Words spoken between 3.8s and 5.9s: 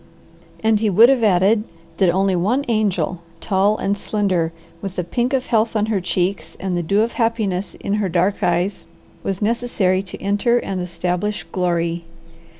slender, with the pink of health on